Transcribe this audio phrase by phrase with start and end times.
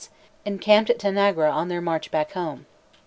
[0.01, 2.65] 3 6 encamped at Tanagra on their march back home.!